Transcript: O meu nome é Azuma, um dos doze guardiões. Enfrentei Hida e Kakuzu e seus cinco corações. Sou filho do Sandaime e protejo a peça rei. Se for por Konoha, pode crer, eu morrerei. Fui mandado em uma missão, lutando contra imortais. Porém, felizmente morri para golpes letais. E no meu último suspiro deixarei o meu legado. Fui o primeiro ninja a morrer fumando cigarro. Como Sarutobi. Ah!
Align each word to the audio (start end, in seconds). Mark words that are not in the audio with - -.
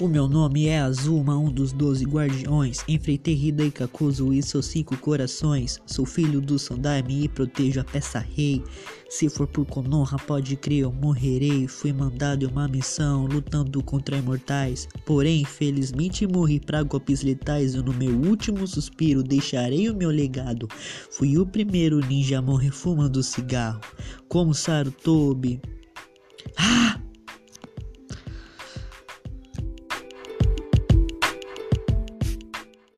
O 0.00 0.06
meu 0.06 0.28
nome 0.28 0.68
é 0.68 0.78
Azuma, 0.78 1.36
um 1.36 1.50
dos 1.50 1.72
doze 1.72 2.04
guardiões. 2.04 2.84
Enfrentei 2.86 3.34
Hida 3.34 3.64
e 3.64 3.70
Kakuzu 3.72 4.32
e 4.32 4.40
seus 4.40 4.66
cinco 4.66 4.96
corações. 4.96 5.80
Sou 5.86 6.06
filho 6.06 6.40
do 6.40 6.56
Sandaime 6.56 7.24
e 7.24 7.28
protejo 7.28 7.80
a 7.80 7.84
peça 7.84 8.20
rei. 8.20 8.62
Se 9.10 9.28
for 9.28 9.48
por 9.48 9.66
Konoha, 9.66 10.16
pode 10.24 10.54
crer, 10.54 10.82
eu 10.82 10.92
morrerei. 10.92 11.66
Fui 11.66 11.92
mandado 11.92 12.44
em 12.44 12.48
uma 12.48 12.68
missão, 12.68 13.26
lutando 13.26 13.82
contra 13.82 14.18
imortais. 14.18 14.86
Porém, 15.04 15.44
felizmente 15.44 16.28
morri 16.28 16.60
para 16.60 16.84
golpes 16.84 17.22
letais. 17.22 17.74
E 17.74 17.78
no 17.78 17.92
meu 17.92 18.14
último 18.14 18.68
suspiro 18.68 19.20
deixarei 19.20 19.90
o 19.90 19.96
meu 19.96 20.10
legado. 20.10 20.68
Fui 21.10 21.36
o 21.38 21.44
primeiro 21.44 21.98
ninja 22.06 22.38
a 22.38 22.42
morrer 22.42 22.70
fumando 22.70 23.20
cigarro. 23.20 23.80
Como 24.28 24.54
Sarutobi. 24.54 25.60
Ah! 26.56 26.77